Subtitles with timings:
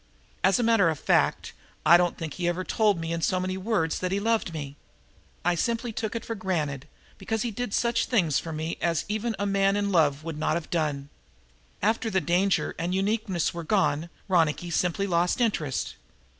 [0.43, 1.53] As a matter of fact
[1.85, 4.75] I don't think he ever told me in so many words that he loved me.
[5.45, 6.87] I simply took it for granted
[7.19, 10.55] because he did such things for me as even a man in love would not
[10.55, 11.09] have done.
[11.83, 15.93] After the danger and uniqueness were gone Ronicky simply lost interest."